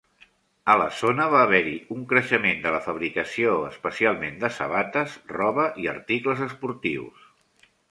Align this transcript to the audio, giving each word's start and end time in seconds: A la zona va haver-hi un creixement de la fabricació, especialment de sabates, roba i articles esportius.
A 0.73 0.75
la 0.81 0.85
zona 1.01 1.27
va 1.33 1.41
haver-hi 1.47 1.73
un 1.95 2.05
creixement 2.13 2.63
de 2.63 2.71
la 2.77 2.79
fabricació, 2.87 3.53
especialment 3.69 4.41
de 4.47 4.53
sabates, 4.57 5.15
roba 5.37 5.69
i 5.85 5.89
articles 5.95 6.45
esportius. 6.51 7.33